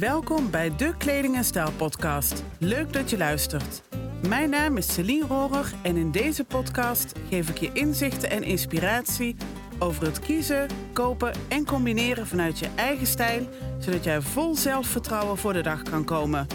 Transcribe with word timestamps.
Welkom 0.00 0.50
bij 0.50 0.76
de 0.76 0.96
Kleding 0.96 1.36
en 1.36 1.44
Stijl 1.44 1.72
podcast. 1.72 2.44
Leuk 2.58 2.92
dat 2.92 3.10
je 3.10 3.16
luistert. 3.16 3.82
Mijn 4.28 4.50
naam 4.50 4.76
is 4.76 4.94
Celine 4.94 5.26
Rohrer 5.26 5.74
en 5.82 5.96
in 5.96 6.10
deze 6.10 6.44
podcast 6.44 7.18
geef 7.28 7.48
ik 7.48 7.58
je 7.58 7.72
inzichten 7.72 8.30
en 8.30 8.42
inspiratie 8.42 9.36
over 9.78 10.06
het 10.06 10.18
kiezen, 10.18 10.68
kopen 10.92 11.32
en 11.48 11.64
combineren 11.64 12.26
vanuit 12.26 12.58
je 12.58 12.68
eigen 12.76 13.06
stijl, 13.06 13.48
zodat 13.78 14.04
jij 14.04 14.20
vol 14.20 14.54
zelfvertrouwen 14.54 15.36
voor 15.36 15.52
de 15.52 15.62
dag 15.62 15.82
kan 15.82 16.04
komen. 16.04 16.46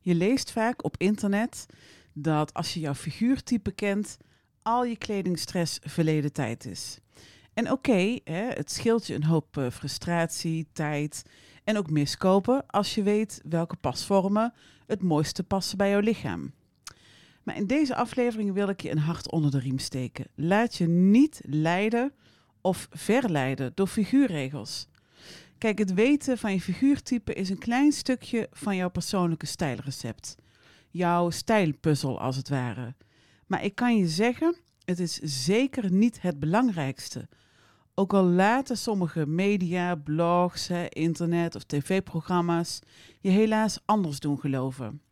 Je 0.00 0.14
leest 0.14 0.52
vaak 0.52 0.84
op 0.84 0.96
internet 0.96 1.66
dat 2.12 2.54
als 2.54 2.74
je 2.74 2.80
jouw 2.80 2.94
figuurtype 2.94 3.72
kent, 3.72 4.16
al 4.62 4.84
je 4.84 4.96
kledingstress 4.96 5.78
verleden 5.82 6.32
tijd 6.32 6.66
is. 6.66 6.98
En 7.60 7.70
oké, 7.70 8.18
het 8.24 8.70
scheelt 8.70 9.06
je 9.06 9.14
een 9.14 9.24
hoop 9.24 9.56
eh, 9.56 9.70
frustratie, 9.70 10.66
tijd 10.72 11.22
en 11.64 11.76
ook 11.76 11.90
miskopen 11.90 12.66
als 12.66 12.94
je 12.94 13.02
weet 13.02 13.40
welke 13.48 13.76
pasvormen 13.76 14.52
het 14.86 15.02
mooiste 15.02 15.42
passen 15.42 15.78
bij 15.78 15.90
jouw 15.90 16.00
lichaam. 16.00 16.52
Maar 17.42 17.56
in 17.56 17.66
deze 17.66 17.94
aflevering 17.94 18.52
wil 18.52 18.68
ik 18.68 18.80
je 18.80 18.90
een 18.90 18.98
hart 18.98 19.30
onder 19.30 19.50
de 19.50 19.58
riem 19.58 19.78
steken. 19.78 20.26
Laat 20.34 20.76
je 20.76 20.88
niet 20.88 21.40
leiden 21.44 22.12
of 22.60 22.88
verleiden 22.90 23.72
door 23.74 23.86
figuurregels. 23.86 24.88
Kijk, 25.58 25.78
het 25.78 25.94
weten 25.94 26.38
van 26.38 26.52
je 26.52 26.60
figuurtype 26.60 27.34
is 27.34 27.50
een 27.50 27.58
klein 27.58 27.92
stukje 27.92 28.48
van 28.52 28.76
jouw 28.76 28.90
persoonlijke 28.90 29.46
stijlrecept. 29.46 30.34
Jouw 30.90 31.30
stijlpuzzel 31.30 32.20
als 32.20 32.36
het 32.36 32.48
ware. 32.48 32.94
Maar 33.46 33.64
ik 33.64 33.74
kan 33.74 33.96
je 33.96 34.08
zeggen, 34.08 34.56
het 34.84 34.98
is 34.98 35.18
zeker 35.22 35.92
niet 35.92 36.22
het 36.22 36.40
belangrijkste. 36.40 37.28
Ook 38.00 38.12
al 38.12 38.24
laten 38.24 38.76
sommige 38.76 39.26
media, 39.26 39.94
blogs, 39.94 40.70
internet 40.88 41.54
of 41.54 41.62
tv-programma's 41.62 42.78
je 43.20 43.30
helaas 43.30 43.78
anders 43.84 44.20
doen 44.20 44.40
geloven. 44.40 45.02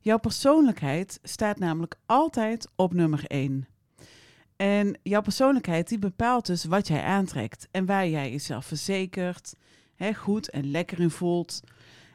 Jouw 0.00 0.18
persoonlijkheid 0.18 1.18
staat 1.22 1.58
namelijk 1.58 1.94
altijd 2.06 2.68
op 2.76 2.92
nummer 2.92 3.24
1. 3.26 3.68
En 4.56 4.98
jouw 5.02 5.20
persoonlijkheid 5.20 5.88
die 5.88 5.98
bepaalt 5.98 6.46
dus 6.46 6.64
wat 6.64 6.88
jij 6.88 7.02
aantrekt 7.02 7.68
en 7.70 7.86
waar 7.86 8.08
jij 8.08 8.30
jezelf 8.30 8.66
verzekert, 8.66 9.54
hè, 9.94 10.14
goed 10.14 10.50
en 10.50 10.70
lekker 10.70 11.00
in 11.00 11.10
voelt. 11.10 11.60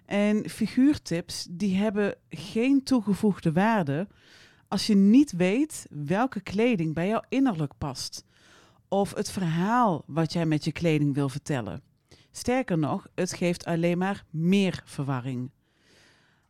En 0.05 0.49
figuurtips 0.49 1.47
die 1.49 1.75
hebben 1.75 2.15
geen 2.29 2.83
toegevoegde 2.83 3.51
waarde 3.51 4.07
als 4.67 4.87
je 4.87 4.95
niet 4.95 5.31
weet 5.31 5.85
welke 5.89 6.41
kleding 6.41 6.93
bij 6.93 7.07
jou 7.07 7.23
innerlijk 7.29 7.73
past 7.77 8.23
of 8.87 9.13
het 9.13 9.31
verhaal 9.31 10.03
wat 10.07 10.33
jij 10.33 10.45
met 10.45 10.63
je 10.63 10.71
kleding 10.71 11.13
wil 11.13 11.29
vertellen. 11.29 11.81
Sterker 12.31 12.77
nog, 12.77 13.07
het 13.15 13.33
geeft 13.33 13.65
alleen 13.65 13.97
maar 13.97 14.25
meer 14.29 14.81
verwarring. 14.85 15.51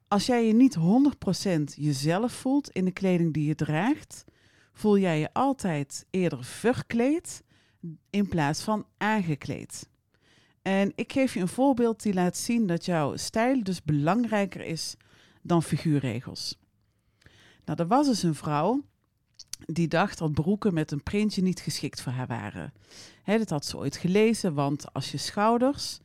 Als 0.08 0.26
jij 0.26 0.48
je 0.48 0.54
niet 0.54 0.78
100% 0.78 1.62
jezelf 1.76 2.34
voelt 2.34 2.70
in 2.70 2.86
de 2.86 2.92
kleding 2.92 3.34
die 3.34 3.48
je 3.48 3.56
draagt, 3.56 4.26
voel 4.74 4.98
jij 4.98 5.20
je 5.20 5.34
altijd 5.34 6.06
eerder 6.10 6.44
verkleed 6.44 7.44
in 8.10 8.28
plaats 8.28 8.62
van 8.62 8.86
aangekleed. 8.98 9.90
En 10.62 10.92
ik 10.96 11.12
geef 11.12 11.34
je 11.34 11.40
een 11.40 11.48
voorbeeld 11.48 12.04
die 12.04 12.14
laat 12.14 12.38
zien 12.38 12.68
dat 12.68 12.86
jouw 12.86 13.16
stijl 13.16 13.64
dus 13.64 13.84
belangrijker 13.84 14.62
is 14.62 14.96
dan 15.42 15.64
figuurregels. 15.64 16.60
Nou, 17.66 17.80
er 17.80 17.88
was 17.88 18.08
dus 18.08 18.24
een 18.24 18.36
vrouw 18.36 18.84
die 19.66 19.88
dacht 19.88 20.18
dat 20.18 20.34
broeken 20.34 20.74
met 20.74 20.92
een 20.92 21.04
printje 21.04 21.42
niet 21.42 21.60
geschikt 21.60 22.02
voor 22.02 22.12
haar 22.12 22.28
waren. 22.28 22.74
Hè, 23.24 23.38
dat 23.38 23.50
had 23.50 23.66
ze 23.66 23.78
ooit 23.78 23.98
gelezen, 23.98 24.54
want 24.54 24.94
als 24.94 25.12
je 25.12 25.18
schouders 25.18 26.00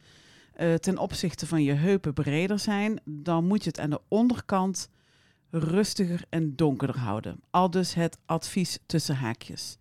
uh, 0.60 0.74
ten 0.74 0.98
opzichte 0.98 1.46
van 1.46 1.62
je 1.62 1.72
heupen 1.72 2.12
breder 2.12 2.58
zijn, 2.58 3.00
dan 3.04 3.46
moet 3.46 3.62
je 3.62 3.68
het 3.68 3.80
aan 3.80 3.90
de 3.90 4.00
onderkant 4.08 4.88
rustiger 5.50 6.24
en 6.28 6.56
donkerder 6.56 6.98
houden. 6.98 7.40
Al 7.50 7.70
dus 7.70 7.94
het 7.94 8.18
advies 8.26 8.78
tussen 8.86 9.16
haakjes. 9.16 9.78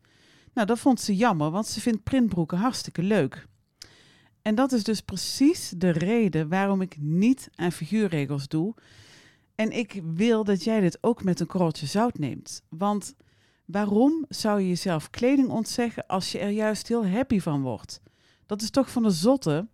Nou, 0.53 0.67
dat 0.67 0.79
vond 0.79 1.01
ze 1.01 1.15
jammer, 1.15 1.51
want 1.51 1.67
ze 1.67 1.81
vindt 1.81 2.03
printbroeken 2.03 2.57
hartstikke 2.57 3.03
leuk. 3.03 3.47
En 4.41 4.55
dat 4.55 4.71
is 4.71 4.83
dus 4.83 5.01
precies 5.01 5.73
de 5.77 5.89
reden 5.89 6.49
waarom 6.49 6.81
ik 6.81 6.97
niet 6.99 7.49
aan 7.55 7.71
figuurregels 7.71 8.47
doe. 8.47 8.73
En 9.55 9.71
ik 9.71 10.01
wil 10.03 10.43
dat 10.43 10.63
jij 10.63 10.79
dit 10.79 10.97
ook 11.01 11.23
met 11.23 11.39
een 11.39 11.47
korreltje 11.47 11.85
zout 11.85 12.17
neemt. 12.17 12.61
Want 12.69 13.15
waarom 13.71 14.25
zou 14.29 14.59
je 14.59 14.67
jezelf 14.67 15.09
kleding 15.09 15.49
ontzeggen 15.49 16.07
als 16.07 16.31
je 16.31 16.39
er 16.39 16.49
juist 16.49 16.87
heel 16.87 17.07
happy 17.07 17.39
van 17.39 17.61
wordt? 17.61 18.01
Dat 18.45 18.61
is 18.61 18.69
toch 18.69 18.91
van 18.91 19.03
de 19.03 19.09
zotte? 19.09 19.67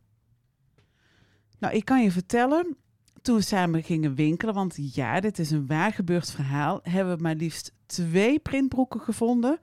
Nou, 1.59 1.75
ik 1.75 1.85
kan 1.85 2.03
je 2.03 2.11
vertellen, 2.11 2.78
toen 3.22 3.35
we 3.35 3.41
samen 3.41 3.84
gingen 3.84 4.16
winkelen, 4.16 4.53
want 4.53 4.78
ja, 4.94 5.19
dit 5.19 5.39
is 5.39 5.51
een 5.51 5.67
waar 5.67 5.91
gebeurd 5.91 6.31
verhaal, 6.31 6.79
hebben 6.84 7.16
we 7.16 7.22
maar 7.22 7.35
liefst 7.35 7.72
twee 7.85 8.39
printbroeken 8.39 9.00
gevonden 9.00 9.59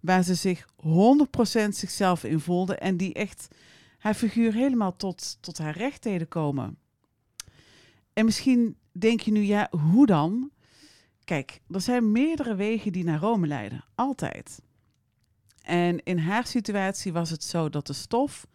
waar 0.00 0.22
ze 0.22 0.34
zich 0.34 0.66
100% 0.76 1.68
zichzelf 1.68 2.24
in 2.24 2.40
voelde 2.40 2.76
en 2.76 2.96
die 2.96 3.14
echt 3.14 3.48
haar 3.98 4.14
figuur 4.14 4.52
helemaal 4.52 4.96
tot, 4.96 5.38
tot 5.40 5.58
haar 5.58 5.76
recht 5.76 6.02
deden 6.02 6.28
komen. 6.28 6.78
En 8.12 8.24
misschien 8.24 8.76
denk 8.92 9.20
je 9.20 9.30
nu, 9.30 9.40
ja, 9.40 9.70
hoe 9.70 10.06
dan? 10.06 10.50
Kijk, 11.24 11.60
er 11.70 11.80
zijn 11.80 12.12
meerdere 12.12 12.54
wegen 12.54 12.92
die 12.92 13.04
naar 13.04 13.20
Rome 13.20 13.46
leiden, 13.46 13.84
altijd. 13.94 14.62
En 15.62 16.02
in 16.02 16.18
haar 16.18 16.46
situatie 16.46 17.12
was 17.12 17.30
het 17.30 17.44
zo 17.44 17.68
dat 17.68 17.86
de 17.86 17.92
stof 17.92 18.46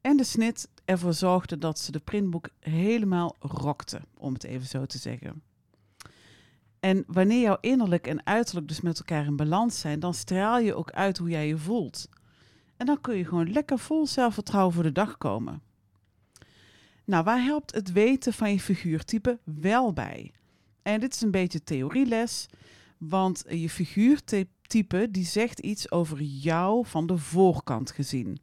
en 0.00 0.16
de 0.16 0.24
snit 0.24 0.68
ervoor 0.84 1.14
zorgde 1.14 1.58
dat 1.58 1.78
ze 1.78 1.92
de 1.92 1.98
printboek 1.98 2.48
helemaal 2.60 3.36
rokte, 3.38 4.00
om 4.14 4.32
het 4.32 4.44
even 4.44 4.66
zo 4.66 4.86
te 4.86 4.98
zeggen. 4.98 5.42
En 6.80 7.04
wanneer 7.06 7.40
jouw 7.40 7.58
innerlijk 7.60 8.06
en 8.06 8.26
uiterlijk 8.26 8.68
dus 8.68 8.80
met 8.80 8.98
elkaar 8.98 9.24
in 9.24 9.36
balans 9.36 9.80
zijn, 9.80 10.00
dan 10.00 10.14
straal 10.14 10.58
je 10.58 10.74
ook 10.74 10.90
uit 10.90 11.18
hoe 11.18 11.28
jij 11.28 11.46
je 11.46 11.58
voelt. 11.58 12.08
En 12.76 12.86
dan 12.86 13.00
kun 13.00 13.16
je 13.16 13.24
gewoon 13.24 13.52
lekker 13.52 13.78
vol 13.78 14.06
zelfvertrouwen 14.06 14.74
voor 14.74 14.82
de 14.82 14.92
dag 14.92 15.18
komen. 15.18 15.62
Nou, 17.04 17.24
waar 17.24 17.42
helpt 17.42 17.74
het 17.74 17.92
weten 17.92 18.32
van 18.32 18.50
je 18.50 18.60
figuurtype 18.60 19.38
wel 19.44 19.92
bij? 19.92 20.32
En 20.82 21.00
dit 21.00 21.14
is 21.14 21.20
een 21.20 21.30
beetje 21.30 21.62
theorieles, 21.62 22.46
want 22.98 23.44
je 23.48 23.70
figuurtype 23.70 25.08
die 25.10 25.24
zegt 25.24 25.58
iets 25.58 25.90
over 25.90 26.20
jou 26.20 26.86
van 26.86 27.06
de 27.06 27.18
voorkant 27.18 27.90
gezien. 27.90 28.40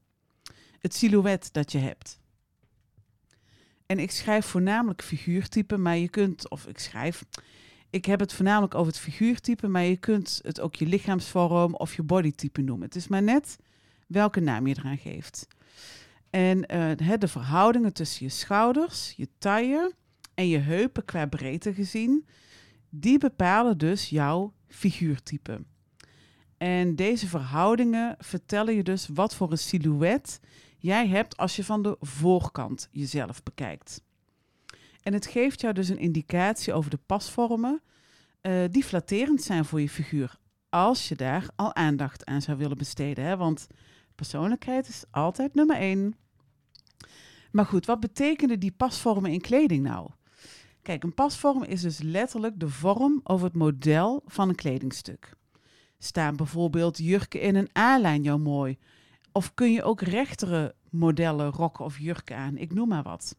Het 0.79 0.93
silhouet 0.95 1.53
dat 1.53 1.71
je 1.71 1.77
hebt. 1.77 2.19
En 3.85 3.99
ik 3.99 4.11
schrijf 4.11 4.45
voornamelijk 4.45 5.03
figuurtype, 5.03 5.77
maar 5.77 5.97
je 5.97 6.09
kunt, 6.09 6.49
of 6.49 6.67
ik 6.67 6.79
schrijf, 6.79 7.25
ik 7.89 8.05
heb 8.05 8.19
het 8.19 8.33
voornamelijk 8.33 8.75
over 8.75 8.91
het 8.91 9.01
figuurtype, 9.01 9.67
maar 9.67 9.83
je 9.83 9.97
kunt 9.97 10.39
het 10.43 10.59
ook 10.59 10.75
je 10.75 10.85
lichaamsvorm 10.85 11.75
of 11.75 11.95
je 11.95 12.03
bodytype 12.03 12.61
noemen. 12.61 12.85
Het 12.85 12.95
is 12.95 13.07
maar 13.07 13.23
net 13.23 13.57
welke 14.07 14.39
naam 14.39 14.67
je 14.67 14.75
eraan 14.79 14.97
geeft. 14.97 15.47
En 16.29 16.57
uh, 16.75 17.17
de 17.19 17.27
verhoudingen 17.27 17.93
tussen 17.93 18.25
je 18.25 18.31
schouders, 18.31 19.13
je 19.15 19.29
taille 19.37 19.93
en 20.37 20.47
je 20.47 20.57
heupen 20.57 21.05
qua 21.05 21.25
breedte 21.25 21.73
gezien, 21.73 22.27
die 22.89 23.17
bepalen 23.17 23.77
dus 23.77 24.09
jouw 24.09 24.53
figuurtype. 24.67 25.63
En 26.57 26.95
deze 26.95 27.27
verhoudingen 27.27 28.15
vertellen 28.19 28.75
je 28.75 28.83
dus 28.83 29.07
wat 29.13 29.35
voor 29.35 29.51
een 29.51 29.57
silhouet 29.57 30.39
jij 30.77 31.07
hebt 31.07 31.37
als 31.37 31.55
je 31.55 31.63
van 31.63 31.81
de 31.81 31.97
voorkant 31.99 32.87
jezelf 32.91 33.43
bekijkt. 33.43 34.03
En 35.01 35.13
het 35.13 35.25
geeft 35.25 35.61
jou 35.61 35.73
dus 35.73 35.89
een 35.89 35.99
indicatie 35.99 36.73
over 36.73 36.89
de 36.89 36.99
pasvormen 37.05 37.81
uh, 38.41 38.63
die 38.71 38.83
flatterend 38.83 39.41
zijn 39.41 39.65
voor 39.65 39.81
je 39.81 39.89
figuur. 39.89 40.39
Als 40.69 41.07
je 41.07 41.15
daar 41.15 41.47
al 41.55 41.75
aandacht 41.75 42.25
aan 42.25 42.41
zou 42.41 42.57
willen 42.57 42.77
besteden. 42.77 43.23
Hè? 43.23 43.37
Want 43.37 43.67
persoonlijkheid 44.15 44.87
is 44.87 45.03
altijd 45.11 45.53
nummer 45.53 45.77
één. 45.77 46.15
Maar 47.51 47.65
goed, 47.65 47.85
wat 47.85 47.99
betekenen 47.99 48.59
die 48.59 48.71
pasvormen 48.71 49.31
in 49.31 49.41
kleding 49.41 49.83
nou? 49.83 50.09
Kijk, 50.87 51.03
een 51.03 51.13
pasvorm 51.13 51.63
is 51.63 51.81
dus 51.81 52.01
letterlijk 52.01 52.59
de 52.59 52.69
vorm 52.69 53.21
over 53.23 53.45
het 53.45 53.55
model 53.55 54.23
van 54.25 54.49
een 54.49 54.55
kledingstuk. 54.55 55.33
Staan 55.97 56.35
bijvoorbeeld 56.35 56.97
jurken 56.97 57.41
in 57.41 57.55
een 57.55 57.69
A-lijn 57.77 58.23
jou 58.23 58.39
mooi? 58.39 58.77
Of 59.31 59.53
kun 59.53 59.71
je 59.71 59.83
ook 59.83 60.01
rechtere 60.01 60.75
modellen 60.89 61.51
rokken 61.51 61.85
of 61.85 61.99
jurken 61.99 62.37
aan? 62.37 62.57
Ik 62.57 62.73
noem 62.73 62.87
maar 62.87 63.03
wat. 63.03 63.35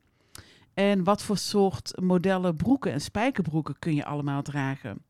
En 0.74 1.04
wat 1.04 1.22
voor 1.22 1.36
soort 1.36 2.00
modellen 2.00 2.56
broeken 2.56 2.92
en 2.92 3.00
spijkerbroeken 3.00 3.78
kun 3.78 3.94
je 3.94 4.04
allemaal 4.04 4.42
dragen? 4.42 5.02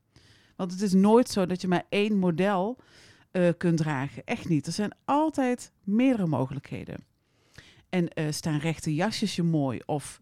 Want 0.57 0.73
het 0.73 0.83
is 0.83 0.93
nooit 0.93 1.29
zo 1.29 1.47
dat 1.47 1.61
je 1.61 1.69
maar 1.69 1.85
één 1.89 2.19
model 2.19 2.79
uh, 3.33 3.49
kunt 3.57 3.77
dragen. 3.77 4.25
Echt 4.25 4.49
niet. 4.49 4.67
Er 4.67 4.73
zijn 4.73 4.95
altijd 5.05 5.73
meerdere 5.85 6.29
mogelijkheden. 6.29 7.05
En 7.89 8.09
uh, 8.15 8.27
staan 8.31 8.59
rechte 8.59 8.95
jasjes 8.95 9.37
je 9.37 9.43
mooi? 9.43 9.81
Of 9.87 10.21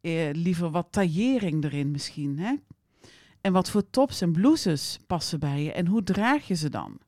uh, 0.00 0.30
liever 0.32 0.70
wat 0.70 0.86
taillering 0.90 1.64
erin 1.64 1.90
misschien? 1.90 2.38
Hè? 2.38 2.54
En 3.40 3.52
wat 3.52 3.70
voor 3.70 3.90
tops 3.90 4.20
en 4.20 4.32
blouses 4.32 4.98
passen 5.06 5.40
bij 5.40 5.62
je? 5.62 5.72
En 5.72 5.86
hoe 5.86 6.02
draag 6.02 6.46
je 6.46 6.54
ze 6.54 6.68
dan? 6.68 6.98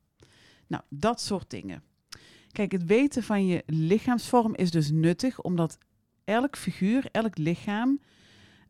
Nou, 0.66 0.82
dat 0.88 1.20
soort 1.20 1.50
dingen. 1.50 1.82
Kijk, 2.52 2.72
het 2.72 2.84
weten 2.84 3.22
van 3.22 3.46
je 3.46 3.62
lichaamsvorm 3.66 4.54
is 4.54 4.70
dus 4.70 4.90
nuttig, 4.90 5.40
omdat 5.40 5.78
elk 6.24 6.56
figuur, 6.56 7.08
elk 7.12 7.38
lichaam 7.38 8.00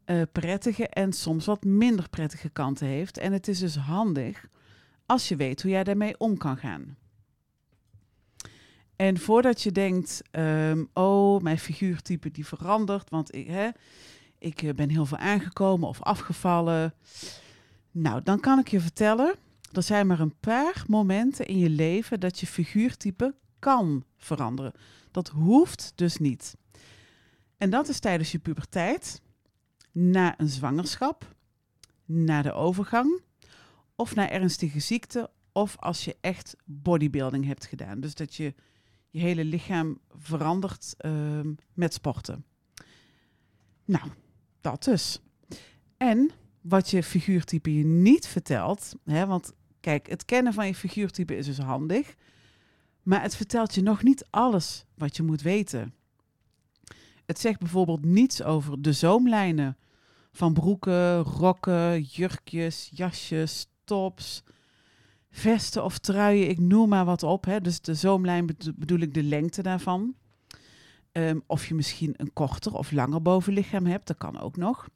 uh, 0.06 0.22
prettige 0.32 0.88
en 0.88 1.12
soms 1.12 1.46
wat 1.46 1.64
minder 1.64 2.08
prettige 2.08 2.48
kanten 2.48 2.86
heeft. 2.86 3.18
En 3.18 3.32
het 3.32 3.48
is 3.48 3.58
dus 3.58 3.76
handig 3.76 4.46
als 5.06 5.28
je 5.28 5.36
weet 5.36 5.62
hoe 5.62 5.70
jij 5.70 5.84
daarmee 5.84 6.18
om 6.18 6.36
kan 6.36 6.56
gaan. 6.56 6.96
En 9.00 9.18
voordat 9.18 9.62
je 9.62 9.72
denkt, 9.72 10.22
um, 10.30 10.88
oh, 10.92 11.40
mijn 11.40 11.58
figuurtype 11.58 12.30
die 12.30 12.46
verandert, 12.46 13.10
want 13.10 13.34
ik, 13.34 13.46
hè, 13.46 13.68
ik 14.38 14.62
eh, 14.62 14.74
ben 14.74 14.88
heel 14.88 15.06
veel 15.06 15.18
aangekomen 15.18 15.88
of 15.88 16.02
afgevallen. 16.02 16.94
Nou, 17.90 18.22
dan 18.22 18.40
kan 18.40 18.58
ik 18.58 18.68
je 18.68 18.80
vertellen, 18.80 19.34
er 19.72 19.82
zijn 19.82 20.06
maar 20.06 20.20
een 20.20 20.38
paar 20.40 20.84
momenten 20.86 21.46
in 21.46 21.58
je 21.58 21.70
leven 21.70 22.20
dat 22.20 22.40
je 22.40 22.46
figuurtype 22.46 23.34
kan 23.58 24.04
veranderen. 24.16 24.72
Dat 25.10 25.28
hoeft 25.28 25.92
dus 25.94 26.16
niet. 26.16 26.56
En 27.56 27.70
dat 27.70 27.88
is 27.88 28.00
tijdens 28.00 28.32
je 28.32 28.38
puberteit, 28.38 29.22
na 29.92 30.40
een 30.40 30.48
zwangerschap, 30.48 31.34
na 32.04 32.42
de 32.42 32.52
overgang 32.52 33.22
of 33.94 34.14
na 34.14 34.30
ernstige 34.30 34.80
ziekte 34.80 35.30
of 35.52 35.76
als 35.78 36.04
je 36.04 36.16
echt 36.20 36.56
bodybuilding 36.64 37.46
hebt 37.46 37.66
gedaan. 37.66 38.00
Dus 38.00 38.14
dat 38.14 38.34
je 38.34 38.54
je 39.10 39.20
hele 39.20 39.44
lichaam 39.44 39.98
verandert 40.16 40.94
uh, 41.06 41.40
met 41.72 41.94
sporten. 41.94 42.44
Nou, 43.84 44.10
dat 44.60 44.84
dus. 44.84 45.20
En 45.96 46.30
wat 46.60 46.90
je 46.90 47.02
figuurtype 47.02 47.74
je 47.74 47.84
niet 47.84 48.26
vertelt, 48.26 48.94
hè, 49.04 49.26
want 49.26 49.52
kijk, 49.80 50.08
het 50.08 50.24
kennen 50.24 50.52
van 50.52 50.66
je 50.66 50.74
figuurtype 50.74 51.36
is 51.36 51.46
dus 51.46 51.58
handig, 51.58 52.14
maar 53.02 53.22
het 53.22 53.36
vertelt 53.36 53.74
je 53.74 53.82
nog 53.82 54.02
niet 54.02 54.26
alles 54.30 54.84
wat 54.94 55.16
je 55.16 55.22
moet 55.22 55.42
weten. 55.42 55.94
Het 57.26 57.38
zegt 57.38 57.58
bijvoorbeeld 57.58 58.04
niets 58.04 58.42
over 58.42 58.82
de 58.82 58.92
zoomlijnen 58.92 59.76
van 60.32 60.52
broeken, 60.52 61.18
rokken, 61.18 62.02
jurkjes, 62.02 62.90
jasjes, 62.94 63.66
tops, 63.84 64.42
vesten 65.30 65.84
of 65.84 65.98
truien, 65.98 66.48
ik 66.48 66.58
noem 66.58 66.88
maar 66.88 67.04
wat 67.04 67.22
op. 67.22 67.44
Hè. 67.44 67.60
Dus 67.60 67.80
de 67.80 67.94
zoomlijn 67.94 68.46
bedoel 68.76 68.98
ik 68.98 69.14
de 69.14 69.22
lengte 69.22 69.62
daarvan. 69.62 70.14
Ehm, 71.12 71.38
of 71.46 71.66
je 71.66 71.74
misschien 71.74 72.14
een 72.16 72.32
korter 72.32 72.72
of 72.74 72.90
langer 72.90 73.22
bovenlichaam 73.22 73.86
hebt, 73.86 74.06
dat 74.06 74.16
kan 74.16 74.40
ook 74.40 74.56
nog. 74.56 74.88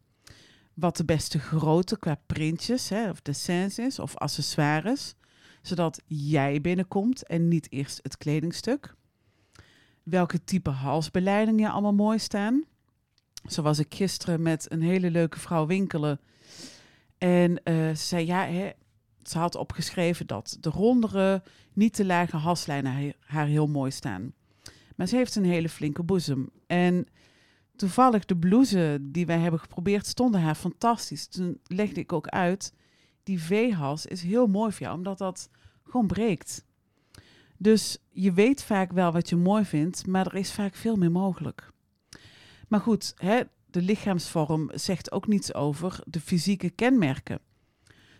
Wat 0.74 0.96
de 0.96 1.04
beste 1.04 1.38
grootte 1.38 1.98
qua 1.98 2.20
printjes 2.26 2.88
hè, 2.88 3.10
of 3.10 3.22
dessins 3.22 3.78
is 3.78 3.98
of 3.98 4.16
accessoires, 4.16 5.14
zodat 5.62 6.02
jij 6.06 6.60
binnenkomt 6.60 7.26
en 7.26 7.48
niet 7.48 7.72
eerst 7.72 7.98
het 8.02 8.16
kledingstuk. 8.16 8.94
Welke 10.02 10.44
type 10.44 10.70
halsbeleiding 10.70 11.60
je 11.60 11.68
allemaal 11.68 11.94
mooi 11.94 12.18
staan. 12.18 12.64
Zo 13.48 13.62
was 13.62 13.78
ik 13.78 13.94
gisteren 13.94 14.42
met 14.42 14.72
een 14.72 14.82
hele 14.82 15.10
leuke 15.10 15.38
vrouw 15.40 15.66
winkelen. 15.66 16.20
En 17.18 17.50
uh, 17.50 17.88
ze 17.88 18.04
zei, 18.04 18.26
ja, 18.26 18.46
hè, 18.46 18.70
ze 19.28 19.38
had 19.38 19.54
opgeschreven 19.54 20.26
dat 20.26 20.56
de 20.60 20.70
rondere, 20.70 21.42
niet 21.72 21.94
te 21.94 22.04
lage 22.04 22.36
halslijnen 22.36 23.14
haar 23.20 23.46
heel 23.46 23.66
mooi 23.66 23.90
staan. 23.90 24.32
Maar 24.96 25.06
ze 25.06 25.16
heeft 25.16 25.36
een 25.36 25.44
hele 25.44 25.68
flinke 25.68 26.02
boezem. 26.02 26.50
En 26.66 27.06
toevallig 27.76 28.24
de 28.24 28.36
blouse 28.36 28.98
die 29.02 29.26
wij 29.26 29.38
hebben 29.38 29.60
geprobeerd 29.60 30.06
stonden 30.06 30.40
haar 30.40 30.54
fantastisch. 30.54 31.26
Toen 31.26 31.60
legde 31.66 32.00
ik 32.00 32.12
ook 32.12 32.28
uit, 32.28 32.72
die 33.22 33.42
V-hals 33.42 34.06
is 34.06 34.22
heel 34.22 34.46
mooi 34.46 34.72
voor 34.72 34.80
jou, 34.80 34.96
omdat 34.96 35.18
dat 35.18 35.50
gewoon 35.84 36.06
breekt. 36.06 36.64
Dus 37.58 37.98
je 38.10 38.32
weet 38.32 38.62
vaak 38.62 38.92
wel 38.92 39.12
wat 39.12 39.28
je 39.28 39.36
mooi 39.36 39.64
vindt, 39.64 40.06
maar 40.06 40.26
er 40.26 40.34
is 40.34 40.52
vaak 40.52 40.74
veel 40.74 40.96
meer 40.96 41.10
mogelijk. 41.10 41.72
Maar 42.68 42.80
goed, 42.80 43.14
hè, 43.16 43.42
de 43.66 43.82
lichaamsvorm 43.82 44.70
zegt 44.74 45.12
ook 45.12 45.26
niets 45.26 45.54
over 45.54 46.00
de 46.06 46.20
fysieke 46.20 46.70
kenmerken. 46.70 47.38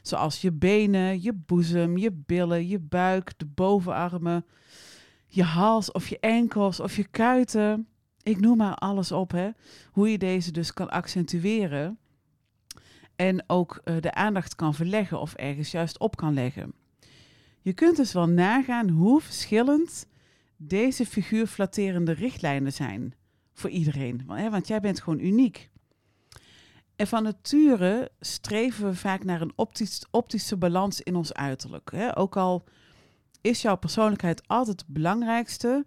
Zoals 0.06 0.40
je 0.40 0.52
benen, 0.52 1.22
je 1.22 1.32
boezem, 1.32 1.96
je 1.96 2.12
billen, 2.12 2.68
je 2.68 2.78
buik, 2.78 3.38
de 3.38 3.46
bovenarmen, 3.46 4.44
je 5.26 5.42
hals 5.42 5.92
of 5.92 6.08
je 6.08 6.18
enkels 6.20 6.80
of 6.80 6.96
je 6.96 7.04
kuiten. 7.04 7.88
Ik 8.22 8.40
noem 8.40 8.56
maar 8.56 8.74
alles 8.74 9.12
op, 9.12 9.30
hè. 9.30 9.50
Hoe 9.90 10.10
je 10.10 10.18
deze 10.18 10.52
dus 10.52 10.72
kan 10.72 10.90
accentueren. 10.90 11.98
En 13.16 13.44
ook 13.46 13.80
uh, 13.84 13.96
de 14.00 14.14
aandacht 14.14 14.54
kan 14.54 14.74
verleggen 14.74 15.20
of 15.20 15.34
ergens 15.34 15.70
juist 15.70 15.98
op 15.98 16.16
kan 16.16 16.34
leggen. 16.34 16.72
Je 17.60 17.72
kunt 17.72 17.96
dus 17.96 18.12
wel 18.12 18.28
nagaan 18.28 18.88
hoe 18.88 19.20
verschillend 19.20 20.06
deze 20.56 21.06
figuurflatterende 21.06 22.12
richtlijnen 22.12 22.72
zijn 22.72 23.14
voor 23.52 23.70
iedereen. 23.70 24.22
Want 24.26 24.66
jij 24.66 24.80
bent 24.80 25.00
gewoon 25.00 25.20
uniek. 25.20 25.70
En 26.96 27.06
van 27.06 27.23
nature 27.23 28.11
streven 28.20 28.88
we 28.88 28.94
vaak 28.94 29.25
naar 29.25 29.41
een 29.41 29.52
optisch, 29.55 30.05
optische 30.11 30.56
balans 30.56 31.00
in 31.00 31.17
ons 31.17 31.32
uiterlijk. 31.32 31.91
Hè? 31.93 32.19
Ook 32.19 32.37
al 32.37 32.64
is 33.41 33.62
jouw 33.62 33.76
persoonlijkheid 33.76 34.49
altijd 34.49 34.81
het 34.81 34.94
belangrijkste, 34.94 35.87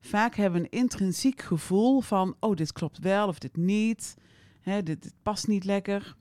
vaak 0.00 0.34
hebben 0.34 0.60
we 0.60 0.66
een 0.66 0.80
intrinsiek 0.80 1.42
gevoel 1.42 2.00
van, 2.00 2.36
oh, 2.40 2.56
dit 2.56 2.72
klopt 2.72 2.98
wel 2.98 3.28
of 3.28 3.38
dit 3.38 3.56
niet, 3.56 4.14
hè, 4.60 4.82
dit, 4.82 5.12
past 5.22 5.46
niet 5.46 5.64
lekker. 5.64 6.16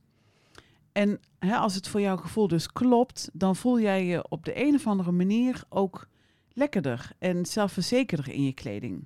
En 0.91 1.19
hè, 1.39 1.55
als 1.55 1.75
het 1.75 1.87
voor 1.87 2.01
jouw 2.01 2.17
gevoel 2.17 2.47
dus 2.47 2.71
klopt, 2.71 3.29
dan 3.33 3.55
voel 3.55 3.79
jij 3.79 4.05
je 4.05 4.29
op 4.29 4.45
de 4.45 4.61
een 4.65 4.75
of 4.75 4.87
andere 4.87 5.11
manier 5.11 5.63
ook 5.69 6.07
lekkerder 6.53 7.11
en 7.19 7.45
zelfverzekerder 7.45 8.29
in 8.29 8.43
je 8.43 8.53
kleding. 8.53 9.05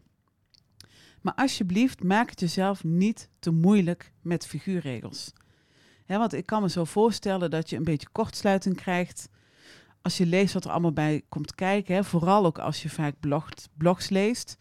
Maar 1.21 1.33
alsjeblieft, 1.35 2.03
maak 2.03 2.29
het 2.29 2.39
jezelf 2.39 2.83
niet 2.83 3.29
te 3.39 3.51
moeilijk 3.51 4.11
met 4.21 4.47
figuurregels. 4.47 5.33
want 6.05 6.33
ik 6.33 6.45
kan 6.45 6.61
me 6.61 6.69
zo 6.69 6.83
voorstellen 6.83 7.49
dat 7.49 7.69
je 7.69 7.75
een 7.75 7.83
beetje 7.83 8.07
kortsluiting 8.11 8.75
krijgt 8.75 9.29
als 10.01 10.17
je 10.17 10.25
leest 10.25 10.53
wat 10.53 10.65
er 10.65 10.71
allemaal 10.71 10.93
bij 10.93 11.21
komt 11.29 11.55
kijken. 11.55 12.05
Vooral 12.05 12.45
ook 12.45 12.59
als 12.59 12.81
je 12.81 12.89
vaak 12.89 13.19
blogt, 13.19 13.69
blogs 13.77 14.09
leest 14.09 14.57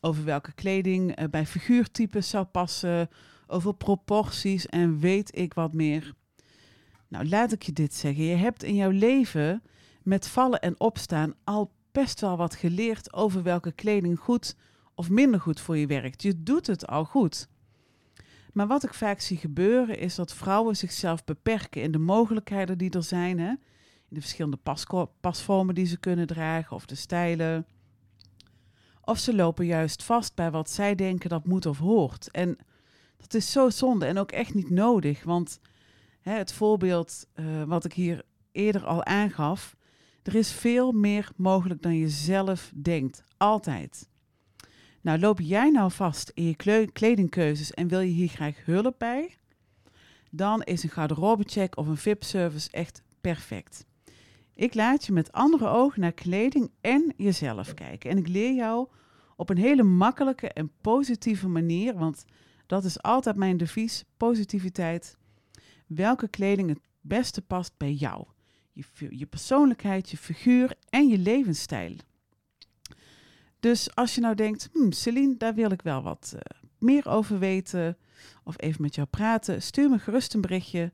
over 0.00 0.24
welke 0.24 0.52
kleding 0.52 1.20
uh, 1.20 1.28
bij 1.30 1.46
figuurtypes 1.46 2.28
zou 2.28 2.44
passen, 2.44 3.10
over 3.46 3.74
proporties 3.74 4.66
en 4.66 4.98
weet 4.98 5.38
ik 5.38 5.54
wat 5.54 5.72
meer. 5.72 6.14
Nou, 7.08 7.28
laat 7.28 7.52
ik 7.52 7.62
je 7.62 7.72
dit 7.72 7.94
zeggen. 7.94 8.24
Je 8.24 8.36
hebt 8.36 8.62
in 8.62 8.74
jouw 8.74 8.90
leven 8.90 9.62
met 10.02 10.28
vallen 10.28 10.60
en 10.60 10.80
opstaan 10.80 11.34
al 11.44 11.72
best 11.92 12.20
wel 12.20 12.36
wat 12.36 12.54
geleerd 12.54 13.12
over 13.12 13.42
welke 13.42 13.72
kleding 13.72 14.18
goed 14.18 14.56
of 14.94 15.10
minder 15.10 15.40
goed 15.40 15.60
voor 15.60 15.76
je 15.76 15.86
werkt. 15.86 16.22
Je 16.22 16.42
doet 16.42 16.66
het 16.66 16.86
al 16.86 17.04
goed. 17.04 17.48
Maar 18.52 18.66
wat 18.66 18.84
ik 18.84 18.94
vaak 18.94 19.20
zie 19.20 19.36
gebeuren 19.36 19.98
is 19.98 20.14
dat 20.14 20.34
vrouwen 20.34 20.76
zichzelf 20.76 21.24
beperken 21.24 21.82
in 21.82 21.92
de 21.92 21.98
mogelijkheden 21.98 22.78
die 22.78 22.90
er 22.90 23.02
zijn. 23.02 23.38
Hè? 23.38 23.48
In 23.48 23.58
de 24.08 24.20
verschillende 24.20 24.58
pasvormen 25.20 25.74
die 25.74 25.86
ze 25.86 25.98
kunnen 25.98 26.26
dragen 26.26 26.76
of 26.76 26.86
de 26.86 26.94
stijlen. 26.94 27.66
Of 29.00 29.18
ze 29.18 29.34
lopen 29.34 29.66
juist 29.66 30.02
vast 30.02 30.34
bij 30.34 30.50
wat 30.50 30.70
zij 30.70 30.94
denken 30.94 31.28
dat 31.28 31.46
moet 31.46 31.66
of 31.66 31.78
hoort. 31.78 32.30
En 32.30 32.58
dat 33.16 33.34
is 33.34 33.52
zo 33.52 33.70
zonde 33.70 34.06
en 34.06 34.18
ook 34.18 34.32
echt 34.32 34.54
niet 34.54 34.70
nodig. 34.70 35.24
Want 35.24 35.60
hè, 36.20 36.32
het 36.32 36.52
voorbeeld 36.52 37.26
uh, 37.34 37.62
wat 37.62 37.84
ik 37.84 37.92
hier 37.92 38.22
eerder 38.52 38.84
al 38.84 39.04
aangaf. 39.04 39.76
Er 40.22 40.34
is 40.34 40.52
veel 40.52 40.92
meer 40.92 41.30
mogelijk 41.36 41.82
dan 41.82 41.96
je 41.96 42.08
zelf 42.08 42.72
denkt. 42.74 43.24
Altijd. 43.36 44.08
Nou, 45.04 45.18
loop 45.18 45.40
jij 45.40 45.70
nou 45.70 45.90
vast 45.90 46.30
in 46.34 46.44
je 46.44 46.86
kledingkeuzes 46.92 47.70
en 47.70 47.88
wil 47.88 48.00
je 48.00 48.12
hier 48.12 48.28
graag 48.28 48.64
hulp 48.64 48.94
bij? 48.98 49.34
Dan 50.30 50.62
is 50.62 50.82
een 50.82 50.90
garderobecheck 50.90 51.76
of 51.76 51.86
een 51.86 51.96
VIP-service 51.96 52.70
echt 52.70 53.02
perfect. 53.20 53.86
Ik 54.54 54.74
laat 54.74 55.04
je 55.04 55.12
met 55.12 55.32
andere 55.32 55.68
ogen 55.68 56.00
naar 56.00 56.12
kleding 56.12 56.70
en 56.80 57.12
jezelf 57.16 57.74
kijken. 57.74 58.10
En 58.10 58.18
ik 58.18 58.28
leer 58.28 58.54
jou 58.54 58.88
op 59.36 59.50
een 59.50 59.58
hele 59.58 59.82
makkelijke 59.82 60.48
en 60.48 60.70
positieve 60.80 61.48
manier, 61.48 61.94
want 61.94 62.24
dat 62.66 62.84
is 62.84 63.02
altijd 63.02 63.36
mijn 63.36 63.56
devies, 63.56 64.04
positiviteit, 64.16 65.16
welke 65.86 66.28
kleding 66.28 66.68
het 66.68 66.80
beste 67.00 67.42
past 67.42 67.72
bij 67.76 67.92
jou. 67.92 68.26
Je, 68.72 68.84
je 69.10 69.26
persoonlijkheid, 69.26 70.10
je 70.10 70.16
figuur 70.16 70.74
en 70.90 71.08
je 71.08 71.18
levensstijl. 71.18 71.96
Dus 73.64 73.94
als 73.94 74.14
je 74.14 74.20
nou 74.20 74.34
denkt, 74.34 74.68
hmm, 74.72 74.92
Celine, 74.92 75.36
daar 75.36 75.54
wil 75.54 75.70
ik 75.70 75.82
wel 75.82 76.02
wat 76.02 76.32
uh, 76.34 76.40
meer 76.78 77.08
over 77.08 77.38
weten 77.38 77.96
of 78.42 78.54
even 78.56 78.82
met 78.82 78.94
jou 78.94 79.06
praten, 79.06 79.62
stuur 79.62 79.90
me 79.90 79.98
gerust 79.98 80.34
een 80.34 80.40
berichtje. 80.40 80.92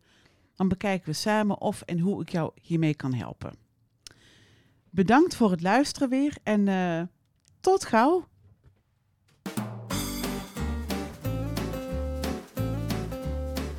Dan 0.56 0.68
bekijken 0.68 1.08
we 1.08 1.12
samen 1.12 1.60
of 1.60 1.82
en 1.82 1.98
hoe 1.98 2.20
ik 2.20 2.28
jou 2.28 2.52
hiermee 2.62 2.94
kan 2.94 3.14
helpen. 3.14 3.52
Bedankt 4.90 5.36
voor 5.36 5.50
het 5.50 5.62
luisteren 5.62 6.08
weer 6.08 6.36
en 6.42 6.66
uh, 6.66 7.02
tot 7.60 7.84
gauw. 7.84 8.28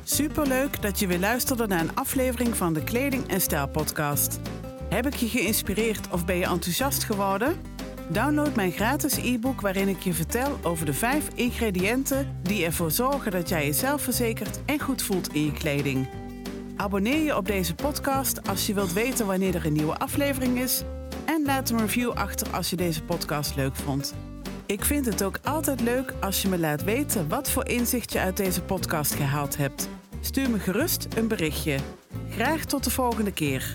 Superleuk 0.04 0.82
dat 0.82 0.98
je 0.98 1.06
weer 1.06 1.18
luisterde 1.18 1.66
naar 1.66 1.80
een 1.80 1.94
aflevering 1.94 2.56
van 2.56 2.72
de 2.72 2.84
Kleding 2.84 3.28
en 3.28 3.40
Stijl 3.40 3.68
podcast. 3.68 4.40
Heb 4.88 5.06
ik 5.06 5.14
je 5.14 5.28
geïnspireerd 5.28 6.10
of 6.10 6.24
ben 6.24 6.36
je 6.36 6.46
enthousiast 6.46 7.04
geworden? 7.04 7.71
Download 8.08 8.54
mijn 8.54 8.72
gratis 8.72 9.16
e-book 9.16 9.60
waarin 9.60 9.88
ik 9.88 10.00
je 10.00 10.14
vertel 10.14 10.58
over 10.62 10.86
de 10.86 10.94
vijf 10.94 11.28
ingrediënten 11.34 12.36
die 12.42 12.64
ervoor 12.64 12.90
zorgen 12.90 13.30
dat 13.30 13.48
jij 13.48 13.66
jezelf 13.66 14.02
verzekert 14.02 14.60
en 14.64 14.80
goed 14.80 15.02
voelt 15.02 15.34
in 15.34 15.44
je 15.44 15.52
kleding. 15.52 16.08
Abonneer 16.76 17.24
je 17.24 17.36
op 17.36 17.46
deze 17.46 17.74
podcast 17.74 18.48
als 18.48 18.66
je 18.66 18.74
wilt 18.74 18.92
weten 18.92 19.26
wanneer 19.26 19.54
er 19.54 19.66
een 19.66 19.72
nieuwe 19.72 19.98
aflevering 19.98 20.58
is. 20.58 20.82
En 21.24 21.42
laat 21.44 21.70
een 21.70 21.78
review 21.78 22.10
achter 22.10 22.50
als 22.50 22.70
je 22.70 22.76
deze 22.76 23.02
podcast 23.02 23.56
leuk 23.56 23.76
vond. 23.76 24.14
Ik 24.66 24.84
vind 24.84 25.06
het 25.06 25.22
ook 25.22 25.38
altijd 25.42 25.80
leuk 25.80 26.14
als 26.20 26.42
je 26.42 26.48
me 26.48 26.58
laat 26.58 26.84
weten 26.84 27.28
wat 27.28 27.50
voor 27.50 27.68
inzicht 27.68 28.12
je 28.12 28.18
uit 28.18 28.36
deze 28.36 28.62
podcast 28.62 29.14
gehaald 29.14 29.56
hebt. 29.56 29.88
Stuur 30.20 30.50
me 30.50 30.58
gerust 30.58 31.06
een 31.16 31.28
berichtje. 31.28 31.78
Graag 32.30 32.64
tot 32.64 32.84
de 32.84 32.90
volgende 32.90 33.32
keer. 33.32 33.74